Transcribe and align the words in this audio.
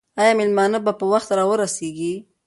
آیا 0.21 0.33
مېلمانه 0.39 0.79
به 0.85 0.91
په 0.99 1.05
وخت 1.13 1.29
راورسېږي؟ 1.37 2.13